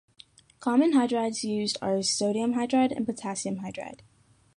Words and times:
Common 0.59 0.93
hydrides 0.93 1.43
used 1.43 1.77
are 1.79 2.01
sodium 2.01 2.55
hydride 2.55 2.89
and 2.91 3.05
potassium 3.05 3.57
hydride. 3.59 3.99